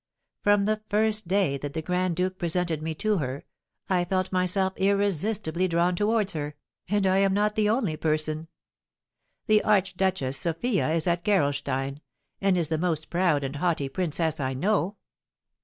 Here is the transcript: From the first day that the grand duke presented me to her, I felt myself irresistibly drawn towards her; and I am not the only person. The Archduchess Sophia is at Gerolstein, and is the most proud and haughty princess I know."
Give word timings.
From 0.41 0.65
the 0.65 0.81
first 0.89 1.27
day 1.27 1.59
that 1.59 1.73
the 1.75 1.81
grand 1.83 2.15
duke 2.15 2.39
presented 2.39 2.81
me 2.81 2.95
to 2.95 3.19
her, 3.19 3.45
I 3.87 4.03
felt 4.03 4.31
myself 4.31 4.73
irresistibly 4.77 5.67
drawn 5.67 5.95
towards 5.95 6.33
her; 6.33 6.55
and 6.89 7.05
I 7.05 7.19
am 7.19 7.35
not 7.35 7.53
the 7.53 7.69
only 7.69 7.97
person. 7.97 8.47
The 9.45 9.63
Archduchess 9.63 10.37
Sophia 10.37 10.89
is 10.89 11.05
at 11.05 11.23
Gerolstein, 11.23 12.01
and 12.41 12.57
is 12.57 12.69
the 12.69 12.79
most 12.79 13.11
proud 13.11 13.43
and 13.43 13.57
haughty 13.57 13.89
princess 13.89 14.39
I 14.39 14.55
know." 14.55 14.97